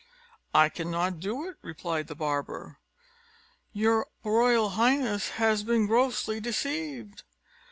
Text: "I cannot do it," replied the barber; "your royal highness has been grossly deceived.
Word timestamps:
"I 0.55 0.69
cannot 0.69 1.19
do 1.19 1.47
it," 1.47 1.57
replied 1.61 2.07
the 2.07 2.15
barber; 2.15 2.79
"your 3.71 4.07
royal 4.23 4.69
highness 4.69 5.29
has 5.37 5.61
been 5.61 5.85
grossly 5.85 6.39
deceived. 6.39 7.21